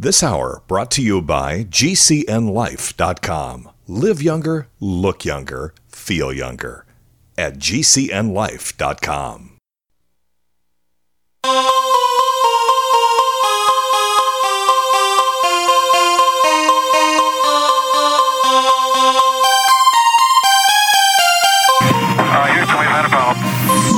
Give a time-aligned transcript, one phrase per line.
[0.00, 3.68] This hour brought to you by GCNLife.com.
[3.86, 6.86] Live younger, look younger, feel younger
[7.36, 9.58] at GCNLife.com.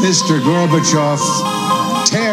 [0.03, 0.41] Mr.
[0.41, 1.21] Gorbachev,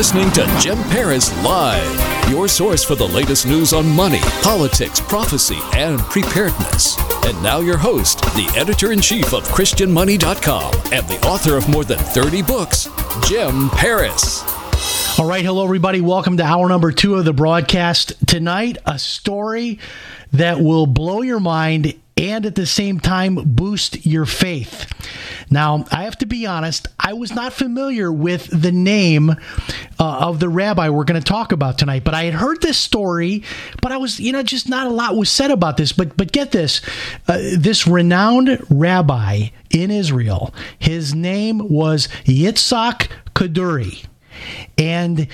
[0.00, 5.58] listening to Jim Paris Live, your source for the latest news on money, politics, prophecy,
[5.74, 6.96] and preparedness.
[7.26, 11.84] And now, your host, the editor in chief of ChristianMoney.com and the author of more
[11.84, 12.88] than 30 books,
[13.28, 14.42] Jim Paris.
[15.18, 16.00] All right, hello, everybody.
[16.00, 18.14] Welcome to hour number two of the broadcast.
[18.26, 19.80] Tonight, a story
[20.32, 24.86] that will blow your mind and at the same time boost your faith.
[25.48, 29.36] Now, I have to be honest, I was not familiar with the name uh,
[29.98, 33.42] of the rabbi we're going to talk about tonight, but I had heard this story,
[33.80, 35.92] but I was, you know, just not a lot was said about this.
[35.92, 36.82] But but get this,
[37.26, 44.04] uh, this renowned rabbi in Israel, his name was Yitzhak Kaduri.
[44.78, 45.26] And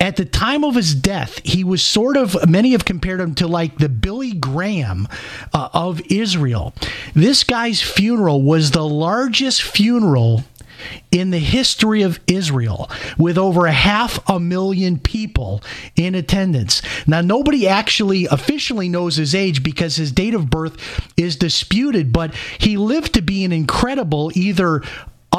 [0.00, 3.46] at the time of his death, he was sort of, many have compared him to
[3.46, 5.06] like the Billy Graham
[5.52, 6.74] uh, of Israel.
[7.14, 10.44] This guy's funeral was the largest funeral
[11.10, 15.62] in the history of Israel with over a half a million people
[15.96, 16.80] in attendance.
[17.06, 20.78] Now, nobody actually officially knows his age because his date of birth
[21.18, 24.82] is disputed, but he lived to be an incredible either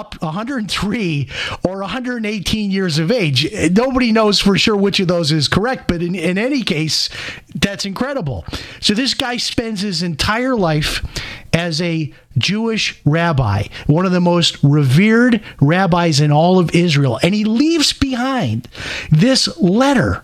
[0.02, 1.30] up 103
[1.64, 3.48] or 118 years of age.
[3.72, 7.08] Nobody knows for sure which of those is correct, but in, in any case,
[7.54, 8.44] that's incredible.
[8.80, 11.06] So this guy spends his entire life
[11.54, 17.36] as a Jewish rabbi, one of the most revered rabbis in all of Israel, and
[17.36, 18.68] he leaves behind
[19.12, 20.24] this letter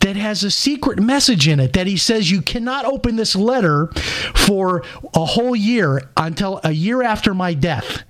[0.00, 3.86] that has a secret message in it that he says you cannot open this letter
[4.34, 4.82] for
[5.14, 8.02] a whole year until a year after my death.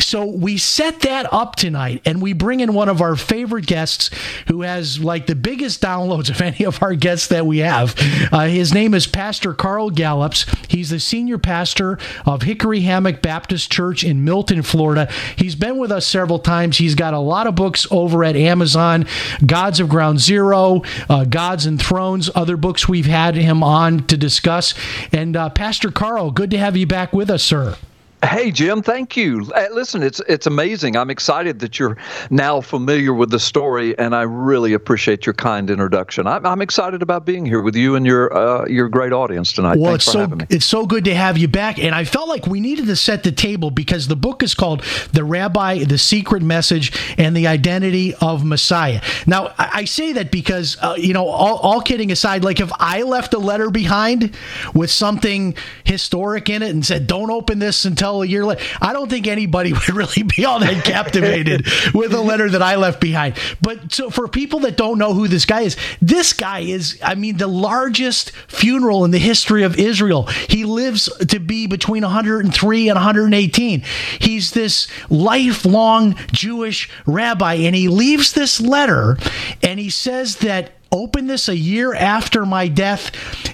[0.00, 4.10] So we set that up tonight and we bring in one of our favorite guests
[4.46, 7.94] who has like the biggest downloads of any of our guests that we have.
[8.32, 10.46] Uh, his name is Pastor Carl Gallups.
[10.68, 15.10] He's the senior pastor of Hickory Hammock Baptist Church in Milton, Florida.
[15.36, 16.78] He's been with us several times.
[16.78, 19.06] He's got a lot of books over at Amazon
[19.44, 24.16] Gods of Ground Zero, uh, Gods and Thrones, other books we've had him on to
[24.16, 24.74] discuss.
[25.12, 27.76] And uh, Pastor Carl, good to have you back with us, sir.
[28.24, 29.42] Hey Jim, thank you.
[29.70, 30.96] Listen, it's it's amazing.
[30.96, 31.96] I'm excited that you're
[32.30, 36.26] now familiar with the story, and I really appreciate your kind introduction.
[36.26, 39.78] I'm, I'm excited about being here with you and your uh, your great audience tonight.
[39.78, 42.48] Well, Thanks it's so it's so good to have you back, and I felt like
[42.48, 46.42] we needed to set the table because the book is called "The Rabbi: The Secret
[46.42, 51.28] Message and the Identity of Messiah." Now, I, I say that because uh, you know,
[51.28, 54.36] all, all kidding aside, like if I left a letter behind
[54.74, 58.62] with something historic in it and said, "Don't open this until a year later.
[58.80, 62.76] I don't think anybody would really be all that captivated with a letter that I
[62.76, 63.36] left behind.
[63.60, 67.14] But so for people that don't know who this guy is, this guy is, I
[67.14, 70.24] mean, the largest funeral in the history of Israel.
[70.48, 73.82] He lives to be between 103 and 118.
[74.20, 79.16] He's this lifelong Jewish rabbi, and he leaves this letter
[79.62, 83.10] and he says that open this a year after my death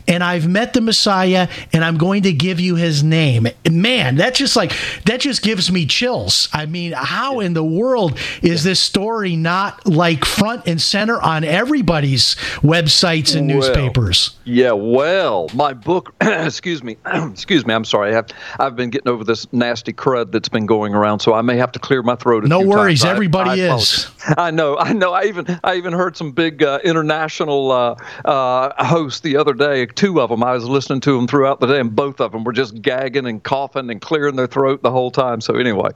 [0.07, 3.49] and I've met the Messiah and I'm going to give you his name.
[3.69, 4.73] Man, that just like
[5.07, 6.49] that just gives me chills.
[6.53, 11.43] I mean, how in the world is this story not like front and center on
[11.45, 14.37] everybody's websites and Well, newspapers?
[14.45, 16.15] Yeah, well, my book.
[16.21, 17.75] excuse me, excuse me.
[17.75, 18.11] I'm sorry.
[18.11, 18.29] I have
[18.61, 21.73] I've been getting over this nasty crud that's been going around, so I may have
[21.73, 22.45] to clear my throat.
[22.45, 23.05] A No worries, times.
[23.11, 24.07] I- everybody I is.
[24.39, 25.13] I know, I know.
[25.13, 29.87] I even I even heard some big uh, international uh, uh, hosts the other day.
[29.87, 30.43] Two of them.
[30.43, 33.27] I was listening to them throughout the day, and both of them were just gagging
[33.27, 35.41] and coughing and clearing their throat the whole time.
[35.41, 35.91] So anyway,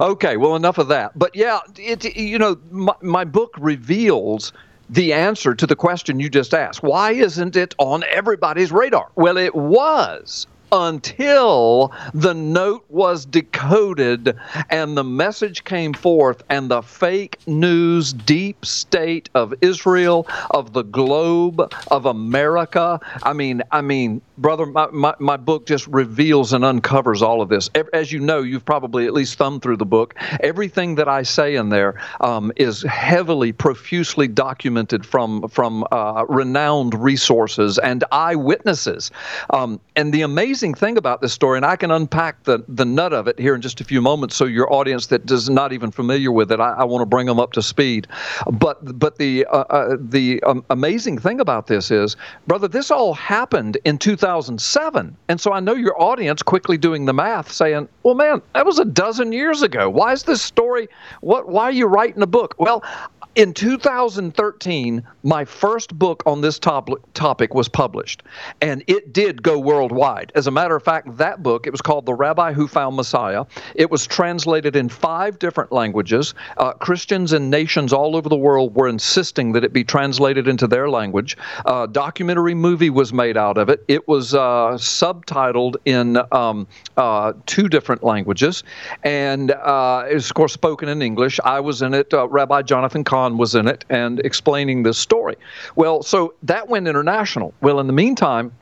[0.00, 0.36] okay.
[0.36, 1.18] Well, enough of that.
[1.18, 4.52] But yeah, it you know my, my book reveals
[4.88, 6.82] the answer to the question you just asked.
[6.82, 9.10] Why isn't it on everybody's radar?
[9.16, 14.34] Well, it was until the note was decoded
[14.70, 20.82] and the message came forth and the fake news deep state of Israel of the
[20.82, 22.98] globe of America.
[23.22, 27.50] I mean I mean brother my, my, my book just reveals and uncovers all of
[27.50, 27.68] this.
[27.92, 30.14] As you know you've probably at least thumbed through the book.
[30.40, 36.94] Everything that I say in there um, is heavily profusely documented from from uh, renowned
[36.94, 39.10] resources and eyewitnesses.
[39.50, 43.12] Um, and the amazing thing about this story, and I can unpack the, the nut
[43.12, 45.90] of it here in just a few moments so your audience that is not even
[45.90, 48.06] familiar with it, I, I want to bring them up to speed.
[48.52, 52.16] But but the uh, uh, the um, amazing thing about this is,
[52.46, 55.16] brother, this all happened in 2007.
[55.28, 58.78] And so I know your audience quickly doing the math saying, well, man, that was
[58.78, 59.88] a dozen years ago.
[59.88, 60.88] Why is this story,
[61.20, 62.54] what, why are you writing a book?
[62.58, 62.84] Well,
[63.34, 68.22] in 2013, my first book on this top, topic was published,
[68.60, 70.32] and it did go worldwide.
[70.34, 73.46] As a matter of fact, that book, it was called The Rabbi Who Found Messiah.
[73.74, 76.34] It was translated in five different languages.
[76.58, 80.66] Uh, Christians in nations all over the world were insisting that it be translated into
[80.66, 81.38] their language.
[81.64, 83.82] A documentary movie was made out of it.
[83.88, 86.66] It was uh, subtitled in um,
[86.98, 88.62] uh, two different languages,
[89.04, 91.40] and uh, it was, of course, spoken in English.
[91.44, 92.12] I was in it.
[92.12, 95.36] Uh, Rabbi Jonathan Was in it and explaining this story.
[95.76, 97.54] Well, so that went international.
[97.60, 98.52] Well, in the meantime,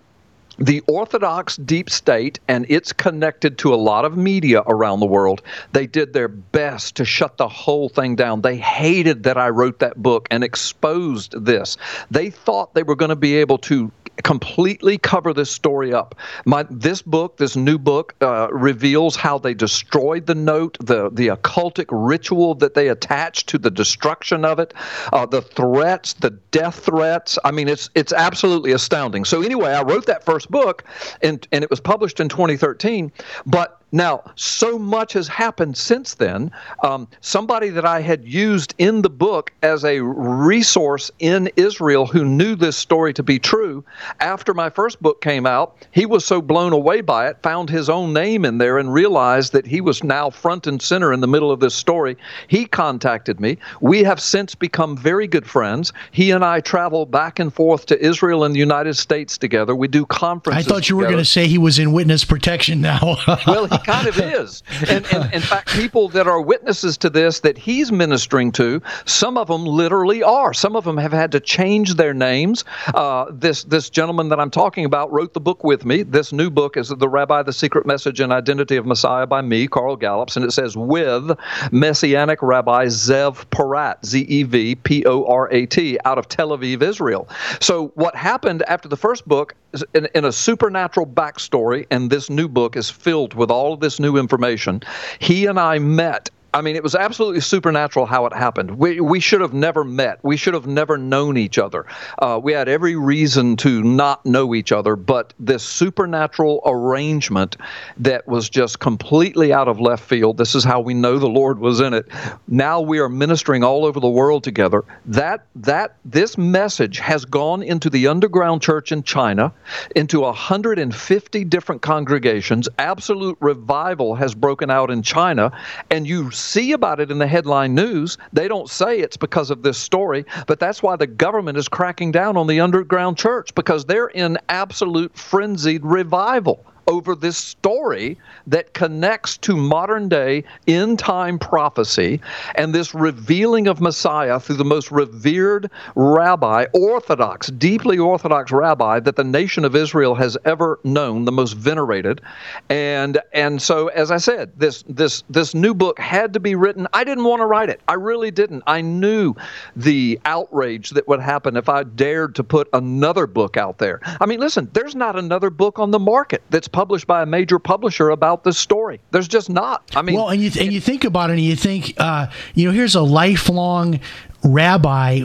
[0.59, 5.41] the Orthodox deep state, and it's connected to a lot of media around the world,
[5.73, 8.43] they did their best to shut the whole thing down.
[8.43, 11.79] They hated that I wrote that book and exposed this.
[12.11, 13.91] They thought they were going to be able to
[14.23, 16.15] completely cover this story up.
[16.45, 21.29] My this book, this new book, uh, reveals how they destroyed the note, the the
[21.29, 24.75] occultic ritual that they attached to the destruction of it,
[25.13, 27.39] uh, the threats, the death threats.
[27.45, 29.25] I mean, it's it's absolutely astounding.
[29.25, 30.85] So anyway, I wrote that first book,
[31.23, 33.13] and and it was published in 2013,
[33.47, 36.53] but now, so much has happened since then.
[36.83, 42.25] Um, somebody that I had used in the book as a resource in Israel who
[42.25, 43.85] knew this story to be true,
[44.21, 47.89] after my first book came out, he was so blown away by it, found his
[47.89, 51.29] own name in there, and realized that he was now front and center in the
[51.29, 52.17] middle of this story.
[52.47, 53.59] He contacted me.
[53.81, 55.93] We have since become very good friends.
[56.13, 59.75] He and I travel back and forth to Israel and the United States together.
[59.75, 60.67] We do conferences.
[60.67, 63.17] I thought you were going to say he was in witness protection now.
[63.47, 64.63] well, he kind of is.
[64.89, 69.37] And, and, in fact, people that are witnesses to this that he's ministering to, some
[69.37, 70.53] of them literally are.
[70.55, 72.65] Some of them have had to change their names.
[72.95, 76.03] Uh, this this gentleman that I'm talking about wrote the book with me.
[76.03, 79.69] This new book is The Rabbi, the Secret Message and Identity of Messiah by me,
[79.69, 81.31] Carl Gallups, and it says with
[81.73, 86.51] Messianic Rabbi Zev Porat, Z E V P O R A T, out of Tel
[86.51, 87.29] Aviv, Israel.
[87.61, 89.55] So what happened after the first book,
[89.95, 94.01] in, in a supernatural backstory, and this new book is filled with all of this
[94.01, 94.83] new information.
[95.19, 98.79] He and I met I mean, it was absolutely supernatural how it happened.
[98.79, 100.19] We, we should have never met.
[100.23, 101.87] We should have never known each other.
[102.19, 107.57] Uh, we had every reason to not know each other, but this supernatural arrangement
[107.99, 110.39] that was just completely out of left field.
[110.39, 112.07] This is how we know the Lord was in it.
[112.49, 114.85] Now we are ministering all over the world together.
[115.07, 119.53] That that this message has gone into the underground church in China,
[119.95, 122.69] into 150 different congregations.
[122.79, 125.53] Absolute revival has broken out in China,
[125.91, 128.19] and you see about it in the headline news.
[128.33, 132.13] They don't say it's because of this story, but that's why the government is cracking
[132.13, 138.19] down on the underground church because they're in absolute frenzied revival over this story
[138.49, 142.21] that connects to modern day end time prophecy
[142.57, 149.15] and this revealing of Messiah through the most revered rabbi, orthodox, deeply orthodox rabbi that
[149.15, 152.21] the nation of Israel has ever known, the most venerated.
[152.69, 156.89] And and so as I said, this this this new book had to be written.
[156.93, 157.81] I didn't want to write it.
[157.87, 158.65] I really didn't.
[158.67, 159.37] I knew
[159.77, 164.01] the outrage that would happen if I dared to put another book out there.
[164.21, 167.59] I mean, listen, there's not another book on the market that's published by a major
[167.59, 169.01] publisher about this story.
[169.11, 169.83] There's just not.
[169.95, 172.29] I mean, well, and you th- and you think about it, and you think, uh,
[172.55, 174.01] you know, here's a lifelong
[174.43, 175.25] rabbi,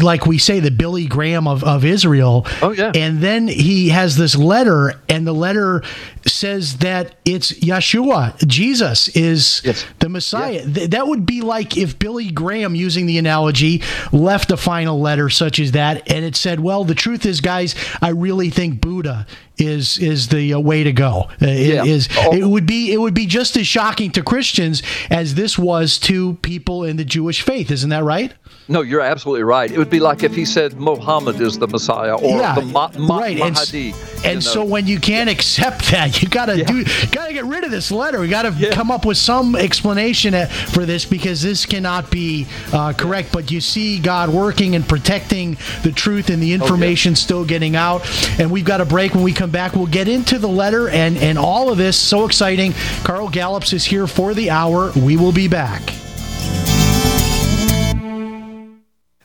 [0.00, 2.46] like we say, the Billy Graham of, of Israel.
[2.60, 2.90] Oh, yeah.
[2.94, 5.82] And then he has this letter, and the letter
[6.26, 9.86] says that it's Yeshua, Jesus is yes.
[10.00, 10.64] the Messiah.
[10.64, 15.30] Th- that would be like if Billy Graham, using the analogy, left a final letter
[15.30, 19.26] such as that, and it said, Well, the truth is, guys, I really think Buddha
[19.58, 21.28] is is the uh, way to go.
[21.40, 21.84] Uh, it- Yeah.
[21.84, 22.34] is Oh.
[22.34, 26.34] it would be it would be just as shocking to Christians as this was to
[26.42, 27.70] people in the Jewish faith.
[27.70, 28.32] Isn't that right?
[28.68, 29.70] No, you're absolutely right.
[29.70, 33.18] It would be like if he said Muhammad is the Messiah or the Ma- Ma-
[33.18, 33.38] right.
[33.40, 33.92] And, Mahdi.
[34.24, 37.70] and you so when you can't accept that, you gotta do, gotta get rid of
[37.70, 38.20] this letter.
[38.20, 38.70] We gotta Yeah.
[38.70, 43.32] come up with some explanation uh, for this because this cannot be uh, correct.
[43.32, 47.74] But you see God working and protecting the truth and Oh, the information still getting
[47.76, 48.02] out.
[48.38, 49.14] And we've got a break.
[49.14, 51.96] When we come back, we'll get into the letter and and all of this.
[51.98, 52.74] So exciting!
[53.02, 54.92] Carl Gallups is here for the hour.
[54.92, 55.82] We will be back.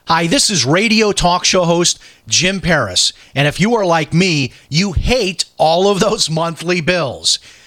[0.08, 3.14] Hi, this is radio talk show host Jim Paris.
[3.36, 7.38] And if you are like me, you hate all of those monthly bills.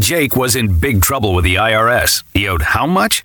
[0.00, 2.22] Jake was in big trouble with the IRS.
[2.34, 3.24] He owed how much?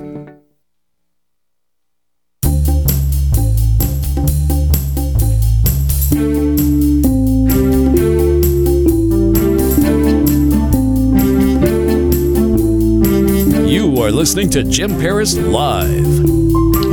[14.21, 16.29] Listening to Jim Paris Live.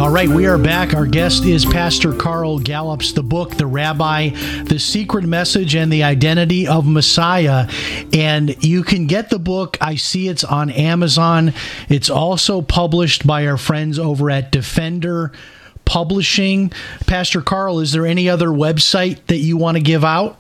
[0.01, 0.95] All right, we are back.
[0.95, 4.31] Our guest is Pastor Carl Gallups, the book, The Rabbi,
[4.65, 7.69] The Secret Message and the Identity of Messiah.
[8.15, 9.77] And you can get the book.
[9.79, 11.53] I see it's on Amazon.
[11.91, 15.31] It's also published by our friends over at Defender
[15.85, 16.73] Publishing.
[17.07, 20.39] Pastor Carl, is there any other website that you want to give out?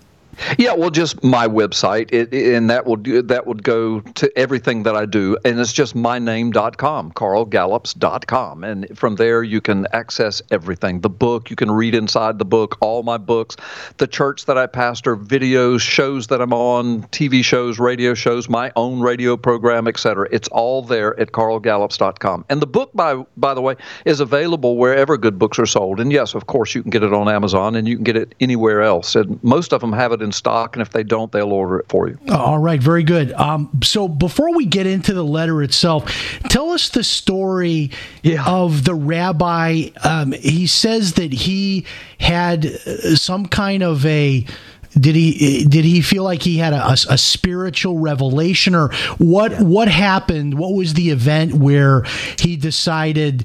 [0.56, 4.84] Yeah, well, just my website, it, and that will do, that would go to everything
[4.84, 11.00] that I do, and it's just myname.com, carlgallups.com, and from there you can access everything.
[11.00, 13.56] The book, you can read inside the book, all my books,
[13.96, 18.72] the church that I pastor, videos, shows that I'm on, TV shows, radio shows, my
[18.76, 20.28] own radio program, etc.
[20.30, 22.44] It's all there at carlgallups.com.
[22.48, 26.00] And the book, by by the way, is available wherever good books are sold.
[26.00, 28.34] And yes, of course, you can get it on Amazon, and you can get it
[28.40, 29.16] anywhere else.
[29.16, 31.86] And most of them have it in stock, and if they don't, they'll order it
[31.88, 32.18] for you.
[32.30, 33.32] All right, very good.
[33.32, 36.10] Um, so before we get into the letter itself,
[36.48, 37.90] tell us the story
[38.22, 38.44] yeah.
[38.46, 39.88] of the rabbi.
[40.02, 41.86] Um, he says that he
[42.20, 44.44] had uh, some kind of a
[44.98, 49.52] did he did he feel like he had a, a, a, spiritual revelation or what
[49.52, 49.62] yeah.
[49.62, 52.02] what happened what was the event where
[52.38, 53.44] he decided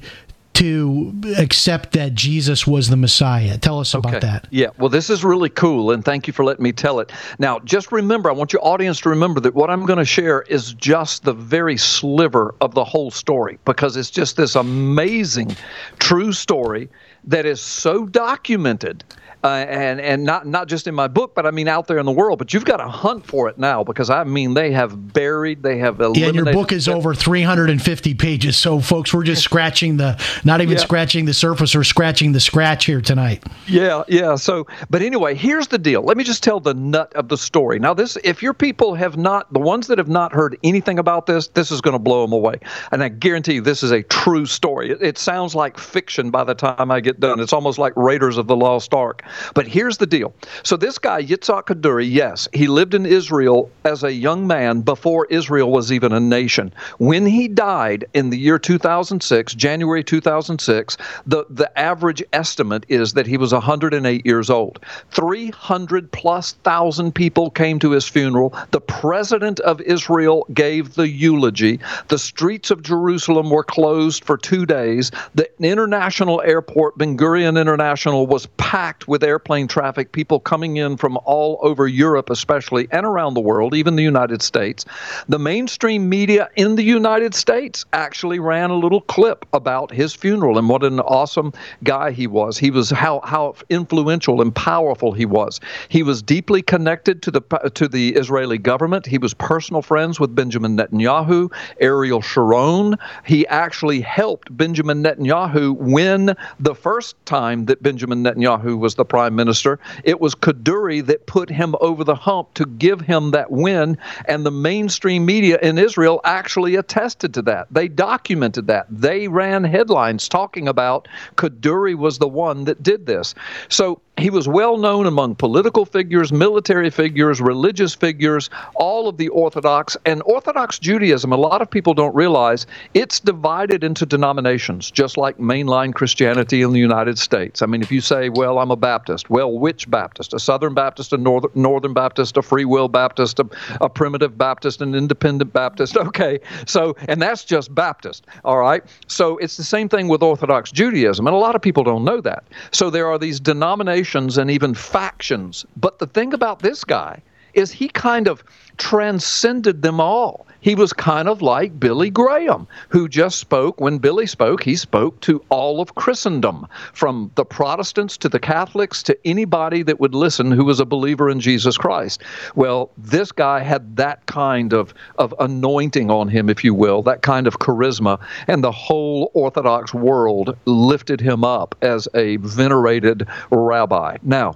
[0.63, 3.57] to accept that Jesus was the Messiah.
[3.57, 4.27] Tell us about okay.
[4.27, 4.47] that.
[4.49, 7.11] Yeah, well, this is really cool, and thank you for letting me tell it.
[7.37, 10.43] Now, just remember, I want your audience to remember that what I'm going to share
[10.43, 15.53] is just the very sliver of the whole story because it's just this amazing,
[15.99, 16.89] true story
[17.25, 19.03] that is so documented
[19.43, 22.05] uh, and and not not just in my book, but I mean out there in
[22.05, 22.39] the world.
[22.39, 25.77] But you've got to hunt for it now because I mean they have buried, they
[25.79, 26.35] have eliminated.
[26.35, 30.77] Yeah, your book is over 350 pages, so folks, we're just scratching the, not even
[30.77, 30.83] yeah.
[30.83, 33.43] scratching the surface, or scratching the scratch here tonight.
[33.67, 34.35] Yeah, yeah.
[34.35, 36.01] So, but anyway, here's the deal.
[36.03, 37.79] Let me just tell the nut of the story.
[37.79, 41.25] Now, this, if your people have not, the ones that have not heard anything about
[41.25, 42.59] this, this is going to blow them away,
[42.91, 44.91] and I guarantee you, this is a true story.
[44.91, 47.39] It, it sounds like fiction by the time I get done.
[47.41, 49.21] It's almost like Raiders of the Lost Ark.
[49.53, 50.33] But here's the deal.
[50.63, 55.25] So this guy, Yitzhak Kaduri, yes, he lived in Israel as a young man before
[55.29, 56.73] Israel was even a nation.
[56.97, 63.27] When he died in the year 2006, January 2006, the, the average estimate is that
[63.27, 64.79] he was 108 years old.
[65.11, 68.53] 300 plus thousand people came to his funeral.
[68.71, 71.79] The president of Israel gave the eulogy.
[72.07, 75.11] The streets of Jerusalem were closed for two days.
[75.35, 81.17] The international airport, Ben Gurion International, was packed with airplane traffic, people coming in from
[81.25, 84.85] all over Europe, especially, and around the world, even the United States.
[85.27, 90.57] The mainstream media in the United States actually ran a little clip about his funeral
[90.57, 92.57] and what an awesome guy he was.
[92.57, 95.59] He was how how influential and powerful he was.
[95.89, 97.41] He was deeply connected to the
[97.73, 99.05] to the Israeli government.
[99.05, 102.95] He was personal friends with Benjamin Netanyahu, Ariel Sharon.
[103.25, 109.35] He actually helped Benjamin Netanyahu win the first time that Benjamin Netanyahu was the prime
[109.35, 109.79] minister.
[110.03, 113.95] It was Kaduri that put him over the hump to give him that win,
[114.25, 117.67] and the mainstream media in Israel actually attested to that.
[117.69, 118.87] They documented that.
[118.89, 123.35] They ran headlines talking about Kaduri was the one that did this.
[123.69, 129.27] So he was well known among political figures, military figures, religious figures, all of the
[129.29, 129.97] Orthodox.
[130.05, 135.39] And Orthodox Judaism, a lot of people don't realize, it's divided into denominations, just like
[135.39, 137.63] mainline Christianity in the United States.
[137.63, 140.33] I mean, if you say, well, I'm a Baptist, well, which Baptist?
[140.33, 143.47] A Southern Baptist, a Northern, Northern Baptist, a Free Will Baptist, a,
[143.81, 145.97] a Primitive Baptist, an Independent Baptist.
[146.13, 148.83] Okay, so, and that's just Baptist, all right?
[149.07, 152.21] So it's the same thing with Orthodox Judaism, and a lot of people don't know
[152.21, 152.43] that.
[152.71, 154.02] So there are these denominations
[154.37, 155.65] and even factions.
[155.75, 157.21] But the thing about this guy
[157.53, 158.43] is he kind of
[158.77, 160.45] transcended them all.
[160.63, 163.81] He was kind of like Billy Graham, who just spoke.
[163.81, 169.03] When Billy spoke, he spoke to all of Christendom, from the Protestants to the Catholics
[169.03, 172.23] to anybody that would listen who was a believer in Jesus Christ.
[172.55, 177.23] Well, this guy had that kind of, of anointing on him, if you will, that
[177.23, 184.15] kind of charisma, and the whole Orthodox world lifted him up as a venerated rabbi.
[184.23, 184.55] Now,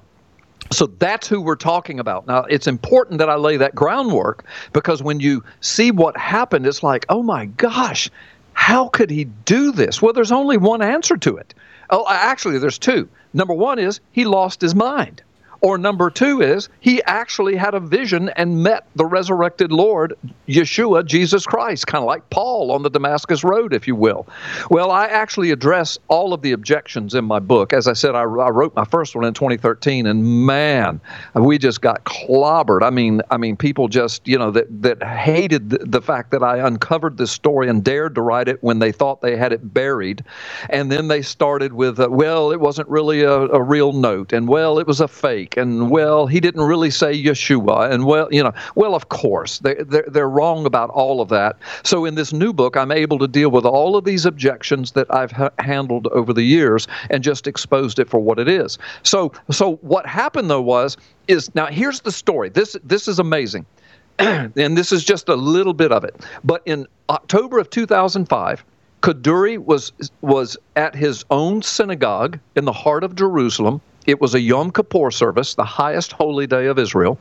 [0.72, 2.28] so that's who we're talking about.
[2.28, 6.84] Now, it's important that I lay that groundwork because when you see what happened, it's
[6.84, 8.10] like, oh my gosh,
[8.54, 10.02] how could he do this?
[10.02, 11.54] Well, there's only one answer to it.
[11.90, 13.08] Oh, actually, there's two.
[13.34, 15.22] Number one is he lost his mind.
[15.62, 20.14] Or number two is he actually had a vision and met the resurrected Lord,
[20.48, 24.28] Yeshua, Jesus Christ, kind of like Paul on the Damascus Road, if you will.
[24.70, 27.74] Well, I actually address all of the objections in my book.
[27.74, 31.00] As I said, I, I wrote my first one in 2013, and man,
[31.36, 32.84] we just got clobbered.
[32.84, 36.44] I mean, I mean, people just you know that that hated the, the fact that
[36.44, 39.74] I uncovered this story and dared to write it when they thought they had it
[39.74, 40.24] buried,
[40.70, 44.48] and then they started with, uh, well, it wasn't really a, a real note, and
[44.48, 48.44] well, it was a fake, and well, he didn't really say Yeshua, and well, you
[48.44, 51.58] know, well, of course, they, they're, they're wrong about all of that.
[51.84, 55.14] So in this new book, I'm able to deal with all of these objections that
[55.14, 58.78] I've ha- handled over the years and just exposed it for what it is.
[59.04, 62.50] So, so what happened though was is now here's the story.
[62.50, 63.66] This this is amazing.
[64.20, 66.16] and this is just a little bit of it.
[66.44, 68.66] But in October of 2005,
[69.02, 73.80] Kaduri was was at his own synagogue in the heart of Jerusalem.
[74.08, 77.20] It was a Yom Kippur service, the highest holy day of Israel.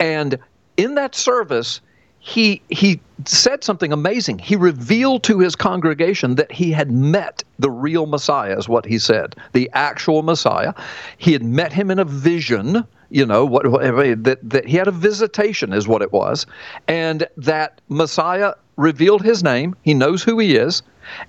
[0.00, 0.38] And
[0.76, 1.80] in that service,
[2.20, 4.38] he he said something amazing.
[4.38, 8.98] He revealed to his congregation that he had met the real Messiah, is what he
[8.98, 10.72] said, the actual Messiah.
[11.18, 12.84] He had met him in a vision.
[13.10, 16.44] You know what, that that he had a visitation, is what it was,
[16.88, 19.74] and that Messiah revealed his name.
[19.82, 20.82] He knows who he is,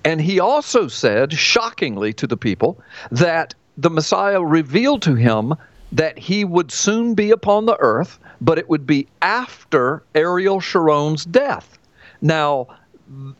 [0.04, 2.78] and he also said, shockingly to the people,
[3.10, 5.54] that the Messiah revealed to him
[5.92, 11.24] that he would soon be upon the earth, but it would be after Ariel Sharon's
[11.24, 11.78] death.
[12.20, 12.68] Now,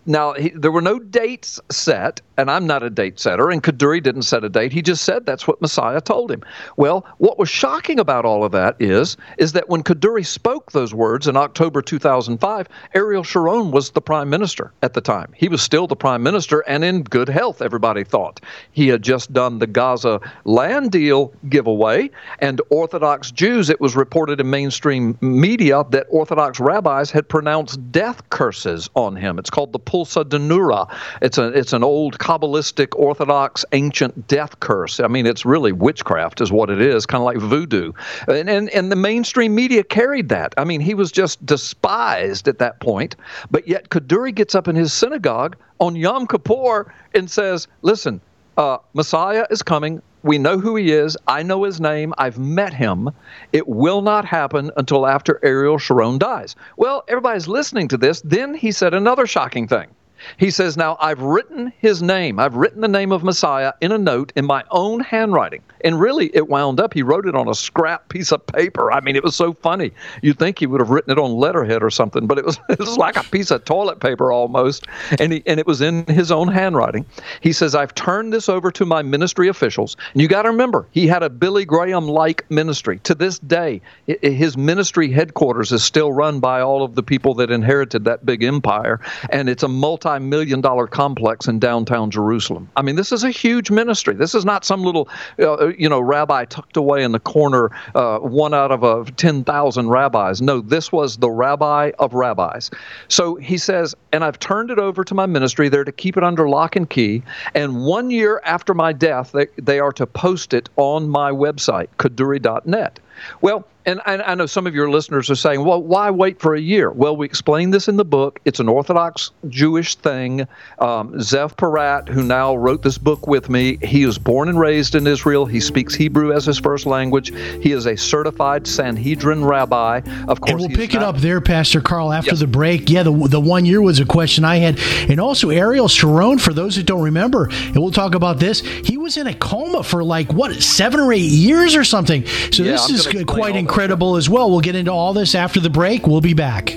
[0.06, 4.02] now he, there were no dates set, and I'm not a date setter, and Kaduri
[4.02, 4.72] didn't set a date.
[4.72, 6.42] He just said that's what Messiah told him.
[6.78, 10.94] Well, what was shocking about all of that is, is that when Kaduri spoke those
[10.94, 15.32] words in October 2005, Ariel Sharon was the prime minister at the time.
[15.36, 18.40] He was still the prime minister and in good health, everybody thought.
[18.72, 24.40] He had just done the Gaza land deal giveaway, and Orthodox Jews, it was reported
[24.40, 29.38] in mainstream media that Orthodox rabbis had pronounced death curses on him.
[29.38, 30.90] It's called the Pulsa diNura.
[31.20, 35.00] It's a it's an old Kabbalistic Orthodox ancient death curse.
[35.00, 37.90] I mean, it's really witchcraft, is what it is, kind of like voodoo.
[38.28, 40.54] And, and, and the mainstream media carried that.
[40.56, 43.16] I mean, he was just despised at that point.
[43.50, 48.20] But yet, Kaduri gets up in his synagogue on Yom Kippur and says, Listen,
[48.56, 50.00] uh, Messiah is coming.
[50.22, 51.16] We know who he is.
[51.26, 52.14] I know his name.
[52.16, 53.10] I've met him.
[53.52, 56.54] It will not happen until after Ariel Sharon dies.
[56.76, 58.20] Well, everybody's listening to this.
[58.20, 59.88] Then he said another shocking thing.
[60.36, 62.38] He says, Now I've written his name.
[62.38, 65.62] I've written the name of Messiah in a note in my own handwriting.
[65.82, 68.92] And really, it wound up, he wrote it on a scrap piece of paper.
[68.92, 69.92] I mean, it was so funny.
[70.22, 72.78] You'd think he would have written it on letterhead or something, but it was, it
[72.78, 74.86] was like a piece of toilet paper almost.
[75.18, 77.06] And, he, and it was in his own handwriting.
[77.40, 79.96] He says, I've turned this over to my ministry officials.
[80.12, 82.98] And you got to remember, he had a Billy Graham like ministry.
[83.04, 87.50] To this day, his ministry headquarters is still run by all of the people that
[87.50, 89.00] inherited that big empire.
[89.30, 92.68] And it's a multi million dollar complex in downtown Jerusalem.
[92.76, 94.14] I mean, this is a huge ministry.
[94.14, 98.18] This is not some little, uh, you know, rabbi tucked away in the corner, uh,
[98.18, 100.42] one out of a 10,000 rabbis.
[100.42, 102.70] No, this was the rabbi of rabbis.
[103.08, 105.68] So he says, and I've turned it over to my ministry.
[105.68, 107.22] They're to keep it under lock and key.
[107.54, 111.88] And one year after my death, they, they are to post it on my website,
[111.98, 112.98] kaduri.net.
[113.40, 116.60] Well, and I, know some of your listeners are saying, well, why wait for a
[116.60, 116.90] year?
[116.90, 118.38] Well, we explain this in the book.
[118.44, 120.42] It's an Orthodox Jewish thing.
[120.78, 124.94] Um, Zev Porat, who now wrote this book with me, he was born and raised
[124.94, 125.46] in Israel.
[125.46, 127.34] He speaks Hebrew as his first language.
[127.62, 130.02] He is a certified Sanhedrin rabbi.
[130.28, 132.40] Of course, and we'll pick not- it up there, Pastor Carl, after yes.
[132.40, 132.90] the break.
[132.90, 134.78] Yeah, the, the one year was a question I had.
[135.08, 138.98] And also, Ariel Sharon, for those that don't remember, and we'll talk about this, he
[138.98, 142.26] was in a coma for like, what, seven or eight years or something.
[142.52, 144.50] So yeah, this I'm is quite incredible incredible as well.
[144.50, 146.04] We'll get into all this after the break.
[146.04, 146.76] We'll be back.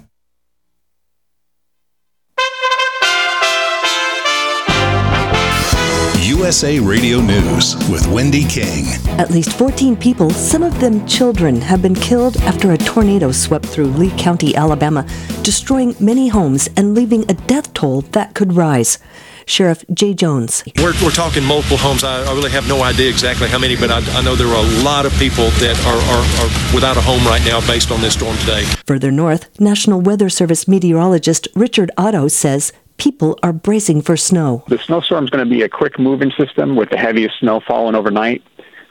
[6.51, 8.83] USA Radio News with Wendy King.
[9.17, 13.65] At least 14 people, some of them children, have been killed after a tornado swept
[13.65, 15.07] through Lee County, Alabama,
[15.43, 18.97] destroying many homes and leaving a death toll that could rise.
[19.45, 20.63] Sheriff Jay Jones.
[20.77, 22.03] We're, we're talking multiple homes.
[22.03, 24.65] I, I really have no idea exactly how many, but I, I know there are
[24.65, 28.01] a lot of people that are, are, are without a home right now based on
[28.01, 28.65] this storm today.
[28.85, 34.63] Further north, National Weather Service meteorologist Richard Otto says people are bracing for snow.
[34.67, 37.95] The snowstorm is going to be a quick moving system with the heaviest snow falling
[37.95, 38.43] overnight,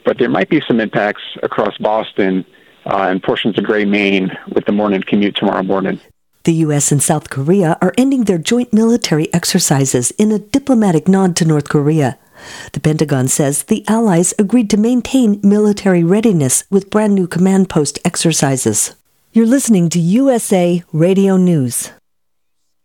[0.05, 2.45] but there might be some impacts across Boston
[2.87, 6.01] uh, and portions of Gray, Maine with the morning commute tomorrow morning.
[6.43, 6.91] The U.S.
[6.91, 11.69] and South Korea are ending their joint military exercises in a diplomatic nod to North
[11.69, 12.19] Korea.
[12.73, 18.01] The Pentagon says the allies agreed to maintain military readiness with brand new command post
[18.05, 18.97] exercises.
[19.33, 21.93] You're listening to USA Radio News.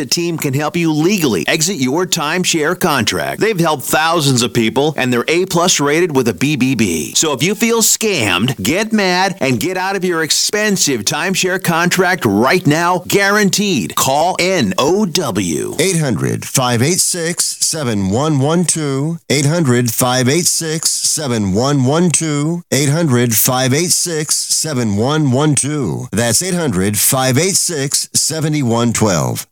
[0.00, 3.38] exit team can help you legally exit your timeshare contract.
[3.38, 7.14] They've helped thousands of people and they're A plus rated with a BBB.
[7.14, 12.24] So if you feel scammed, get mad and get out of your expensive timeshare contract
[12.24, 13.94] right now, guaranteed.
[13.94, 15.76] Call NOW.
[15.78, 19.20] 800 586 7112.
[19.28, 22.62] 800 586 7112.
[22.72, 26.08] 800 586 7112.
[26.10, 29.46] That's 800 586 7112.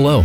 [0.00, 0.20] Hello.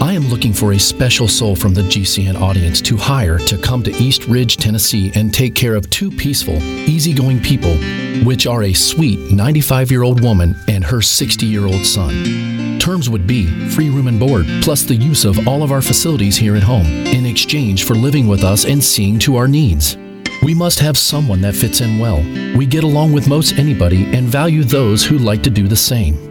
[0.00, 3.82] I am looking for a special soul from the GCN audience to hire to come
[3.82, 6.54] to East Ridge, Tennessee and take care of two peaceful,
[6.88, 7.76] easygoing people,
[8.24, 12.78] which are a sweet 95 year old woman and her 60 year old son.
[12.78, 16.36] Terms would be free room and board, plus the use of all of our facilities
[16.36, 19.96] here at home, in exchange for living with us and seeing to our needs.
[20.44, 22.18] We must have someone that fits in well.
[22.56, 26.25] We get along with most anybody and value those who like to do the same.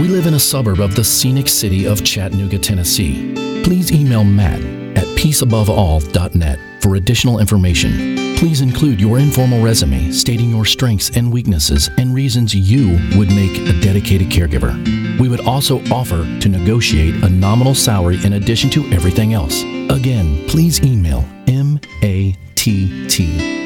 [0.00, 3.34] We live in a suburb of the scenic city of Chattanooga, Tennessee.
[3.62, 4.58] Please email Matt
[4.96, 8.34] at peaceaboveall.net for additional information.
[8.38, 13.58] Please include your informal resume stating your strengths and weaknesses and reasons you would make
[13.68, 14.74] a dedicated caregiver.
[15.20, 19.64] We would also offer to negotiate a nominal salary in addition to everything else.
[19.90, 22.68] Again, please email MATT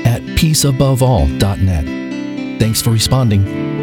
[0.04, 2.58] at peaceaboveall.net.
[2.58, 3.73] Thanks for responding.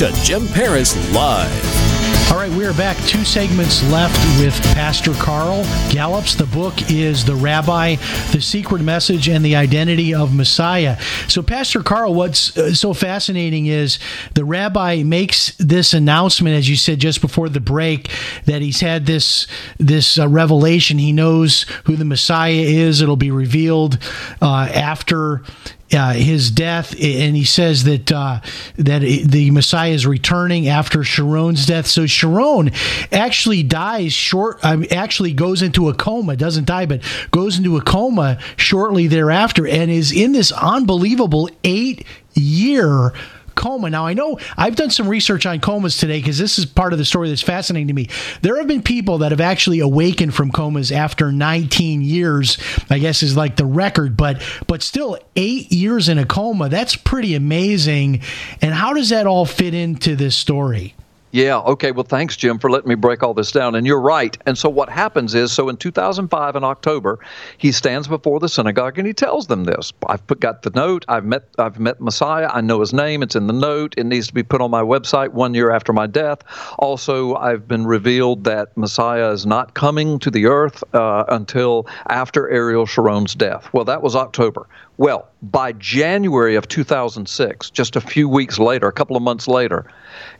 [0.00, 2.30] To Jim Paris Live.
[2.32, 2.96] All right, we are back.
[3.06, 6.36] Two segments left with Pastor Carl Gallups.
[6.36, 7.96] The book is The Rabbi,
[8.32, 10.98] The Secret Message, and the Identity of Messiah.
[11.28, 13.98] So, Pastor Carl, what's uh, so fascinating is
[14.32, 18.10] the rabbi makes this announcement, as you said just before the break,
[18.46, 20.96] that he's had this this uh, revelation.
[20.96, 23.02] He knows who the Messiah is.
[23.02, 23.98] It'll be revealed
[24.40, 25.42] uh, after
[25.92, 28.40] uh, his death, and he says that uh,
[28.76, 31.86] that the Messiah is returning after Sharon's death.
[31.86, 32.70] So Sharon
[33.12, 34.58] actually dies short.
[34.64, 36.36] Um, actually goes into a coma.
[36.36, 42.06] Doesn't die, but goes into a coma shortly thereafter, and is in this unbelievable eight
[42.34, 43.12] year
[43.60, 43.90] coma.
[43.90, 46.98] Now, I know I've done some research on comas today because this is part of
[46.98, 48.08] the story that's fascinating to me.
[48.40, 52.56] There have been people that have actually awakened from comas after 19 years,
[52.88, 56.96] I guess is like the record, but but still 8 years in a coma, that's
[56.96, 58.22] pretty amazing.
[58.62, 60.94] And how does that all fit into this story?
[61.32, 61.92] Yeah, okay.
[61.92, 63.76] Well, thanks, Jim, for letting me break all this down.
[63.76, 64.36] And you're right.
[64.46, 67.20] And so what happens is so in 2005 in October,
[67.56, 69.92] he stands before the synagogue and he tells them this.
[70.08, 71.04] I've put, got the note.
[71.06, 72.48] I've met I've met Messiah.
[72.52, 73.22] I know his name.
[73.22, 73.94] It's in the note.
[73.96, 76.42] It needs to be put on my website one year after my death.
[76.80, 82.50] Also, I've been revealed that Messiah is not coming to the earth uh, until after
[82.50, 83.68] Ariel Sharon's death.
[83.72, 84.66] Well, that was October.
[85.00, 89.90] Well, by January of 2006, just a few weeks later, a couple of months later,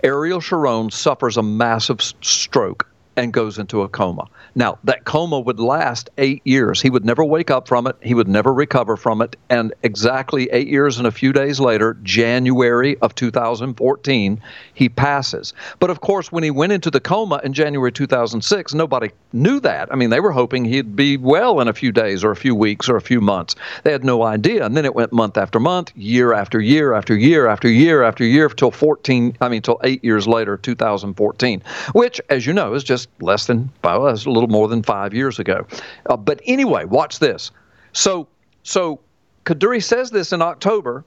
[0.04, 2.86] Ariel Sharon suffers a massive stroke
[3.20, 4.24] and goes into a coma.
[4.54, 6.80] Now, that coma would last eight years.
[6.80, 7.94] He would never wake up from it.
[8.00, 9.36] He would never recover from it.
[9.50, 14.40] And exactly eight years and a few days later, January of 2014,
[14.72, 15.52] he passes.
[15.80, 19.92] But of course, when he went into the coma in January 2006, nobody knew that.
[19.92, 22.54] I mean, they were hoping he'd be well in a few days or a few
[22.54, 23.54] weeks or a few months.
[23.84, 24.64] They had no idea.
[24.64, 28.24] And then it went month after month, year after year after year after year after
[28.24, 32.82] year till 14, I mean, till eight years later, 2014, which, as you know, is
[32.82, 35.66] just less than, well, a little more than five years ago.
[36.08, 37.50] Uh, but anyway, watch this.
[37.92, 38.28] So,
[38.62, 39.00] so
[39.44, 41.04] Kaduri says this in October.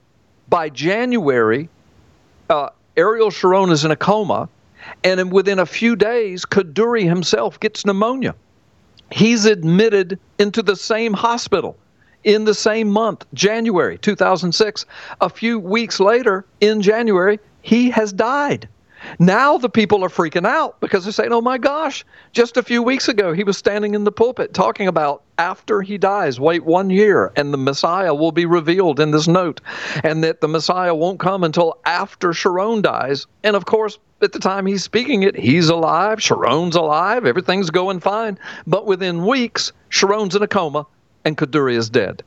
[0.49, 1.69] By January,
[2.49, 4.49] uh, Ariel Sharon is in a coma,
[5.03, 8.35] and within a few days, Kaduri himself gets pneumonia.
[9.11, 11.77] He's admitted into the same hospital
[12.23, 14.85] in the same month, January 2006.
[15.21, 18.67] A few weeks later, in January, he has died.
[19.19, 22.81] Now the people are freaking out because they're saying, oh my gosh, just a few
[22.81, 26.89] weeks ago he was standing in the pulpit talking about after he dies, wait one
[26.89, 29.61] year and the Messiah will be revealed in this note,
[30.03, 33.25] and that the Messiah won't come until after Sharon dies.
[33.43, 37.99] And of course, at the time he's speaking it, he's alive, Sharon's alive, everything's going
[37.99, 38.37] fine.
[38.65, 40.85] But within weeks, Sharon's in a coma
[41.25, 42.23] and Kaduri is dead.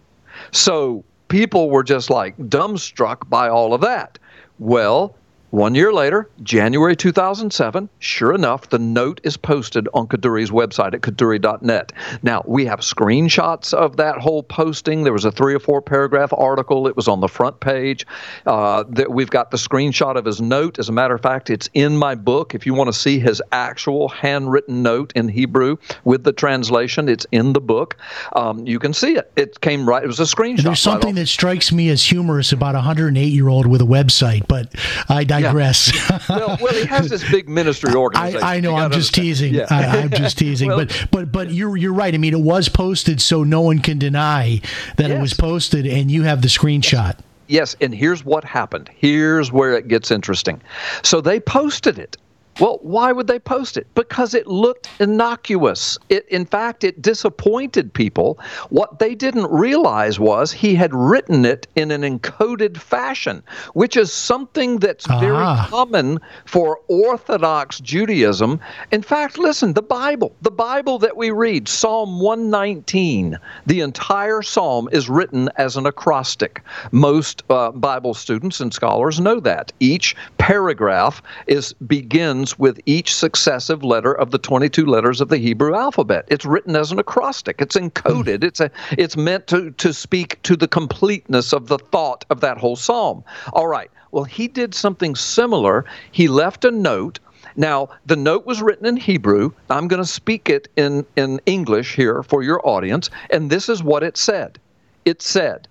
[0.50, 4.18] So people were just like dumbstruck by all of that.
[4.58, 5.14] Well,
[5.50, 11.02] one year later, January 2007, sure enough, the note is posted on Kaduri's website at
[11.02, 11.92] kaduri.net.
[12.22, 15.04] Now, we have screenshots of that whole posting.
[15.04, 16.88] There was a three or four paragraph article.
[16.88, 18.06] It was on the front page.
[18.44, 20.78] Uh, that we've got the screenshot of his note.
[20.78, 22.54] As a matter of fact, it's in my book.
[22.54, 27.26] If you want to see his actual handwritten note in Hebrew with the translation, it's
[27.30, 27.96] in the book.
[28.34, 29.32] Um, you can see it.
[29.36, 30.02] It came right.
[30.02, 30.58] It was a screenshot.
[30.58, 33.80] And there's something right that strikes me as humorous about a 108 year old with
[33.80, 34.74] a website, but
[35.08, 35.92] I digress.
[35.94, 36.18] Yeah.
[36.28, 38.42] well, well, he has this big ministry organization.
[38.42, 38.76] I, I know.
[38.76, 39.54] I'm just teasing.
[39.54, 39.66] Yeah.
[39.70, 40.68] I, am just teasing.
[40.68, 42.14] well, but but but you're you're right.
[42.14, 44.60] I mean, it was posted, so no one can deny
[44.96, 45.18] that yes.
[45.18, 47.18] it was posted, and you have the screenshot.
[47.48, 48.90] Yes, and here's what happened.
[48.94, 50.60] Here's where it gets interesting.
[51.02, 52.16] So they posted it
[52.58, 53.86] well, why would they post it?
[53.94, 55.98] Because it looked innocuous.
[56.08, 58.38] It, in fact, it disappointed people.
[58.70, 63.42] What they didn't realize was he had written it in an encoded fashion,
[63.74, 65.20] which is something that's ah.
[65.20, 68.58] very common for Orthodox Judaism.
[68.90, 74.88] In fact, listen, the Bible, the Bible that we read, Psalm 119, the entire psalm
[74.92, 76.62] is written as an acrostic.
[76.90, 79.72] Most uh, Bible students and scholars know that.
[79.80, 85.74] Each paragraph is begins with each successive letter of the 22 letters of the Hebrew
[85.74, 86.24] alphabet.
[86.28, 87.60] It's written as an acrostic.
[87.60, 88.44] It's encoded.
[88.44, 92.58] It's a it's meant to to speak to the completeness of the thought of that
[92.58, 93.24] whole psalm.
[93.52, 93.90] All right.
[94.12, 95.84] Well, he did something similar.
[96.12, 97.18] He left a note
[97.56, 99.52] now, the note was written in Hebrew.
[99.70, 103.82] I'm going to speak it in, in English here for your audience, and this is
[103.82, 104.58] what it said.
[105.04, 105.68] It said,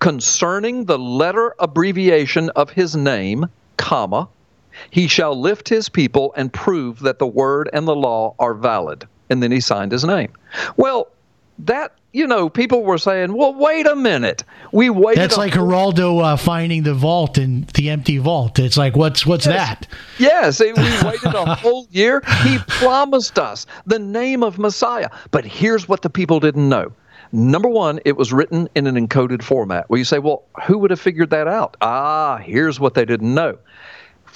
[0.00, 4.28] concerning the letter abbreviation of his name, comma,
[4.90, 9.06] he shall lift his people and prove that the word and the law are valid.
[9.30, 10.32] And then he signed his name.
[10.76, 11.08] Well,
[11.58, 14.42] that you know, people were saying, "Well, wait a minute.
[14.72, 18.58] We waited." That's like Geraldo uh, finding the vault and the empty vault.
[18.58, 19.54] It's like, what's what's yes.
[19.54, 19.88] that?
[20.18, 20.72] Yes, we
[21.08, 22.22] waited a whole year.
[22.44, 26.92] He promised us the name of Messiah, but here's what the people didn't know.
[27.30, 29.90] Number one, it was written in an encoded format.
[29.90, 31.76] Well, you say, well, who would have figured that out?
[31.82, 33.58] Ah, here's what they didn't know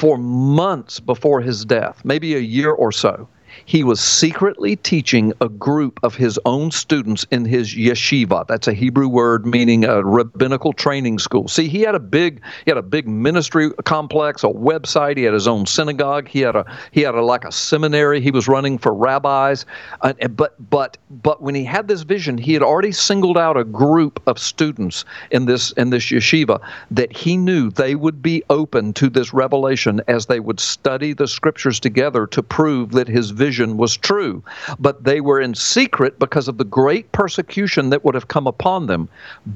[0.03, 3.29] for months before his death, maybe a year or so,
[3.65, 8.47] he was secretly teaching a group of his own students in his yeshiva.
[8.47, 11.49] That's a Hebrew word meaning a rabbinical training school.
[11.49, 15.17] See, he had a big he had a big ministry complex, a website.
[15.17, 16.29] He had his own synagogue.
[16.29, 19.65] He had a he had a like a seminary he was running for rabbis.
[20.01, 23.65] Uh, but but but when he had this vision, he had already singled out a
[23.65, 28.93] group of students in this in this yeshiva that he knew they would be open
[28.95, 33.52] to this revelation as they would study the scriptures together to prove that his vision
[33.53, 34.43] vision was true,
[34.79, 38.87] but they were in secret because of the great persecution that would have come upon
[38.87, 39.07] them.